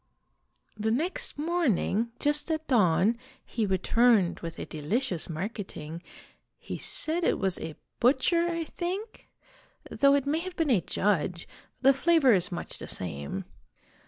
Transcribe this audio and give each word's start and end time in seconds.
"The 0.75 0.89
next 0.89 1.37
morning, 1.37 2.09
just 2.19 2.49
at 2.49 2.65
dawn, 2.67 3.19
he 3.45 3.67
returned 3.67 4.39
with 4.39 4.57
a 4.57 4.65
delicious 4.65 5.29
marketing, 5.29 6.01
he 6.57 6.75
said 6.79 7.23
it 7.23 7.37
was 7.37 7.59
a 7.59 7.75
butcher, 7.99 8.47
I 8.49 8.63
think, 8.63 9.29
though 9.91 10.15
it 10.15 10.25
may 10.25 10.39
have 10.39 10.55
been 10.55 10.71
a 10.71 10.81
judge; 10.81 11.47
the 11.83 11.93
flavor 11.93 12.33
is 12.33 12.51
much 12.51 12.79
the 12.79 12.87
same. 12.87 13.45